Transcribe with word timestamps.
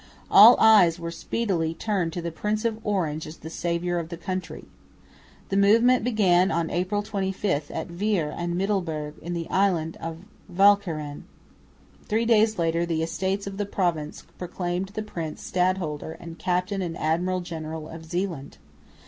All 0.31 0.57
eyes 0.59 0.99
were 0.99 1.11
speedily 1.11 1.75
turned 1.75 2.11
to 2.13 2.23
the 2.23 2.31
Prince 2.31 2.65
of 2.65 2.79
Orange 2.83 3.27
as 3.27 3.37
the 3.37 3.51
saviour 3.51 3.99
of 3.99 4.09
the 4.09 4.17
country. 4.17 4.65
The 5.49 5.57
movement 5.57 6.03
began 6.03 6.49
on 6.49 6.71
April 6.71 7.03
25 7.03 7.69
at 7.69 7.85
Veere 7.87 8.33
and 8.35 8.55
Middelburg 8.55 9.19
in 9.21 9.35
the 9.35 9.47
island 9.51 9.97
of 9.97 10.25
Walcheren. 10.51 11.25
Three 12.07 12.25
days 12.25 12.57
later 12.57 12.83
the 12.83 13.03
Estates 13.03 13.45
of 13.45 13.57
the 13.57 13.65
Province 13.67 14.23
proclaimed 14.39 14.87
the 14.95 15.03
prince 15.03 15.43
stadholder 15.43 16.13
and 16.13 16.39
captain 16.39 16.81
and 16.81 16.97
admiral 16.97 17.41
general 17.41 17.87
of 17.87 18.03
Zeeland. 18.07 18.57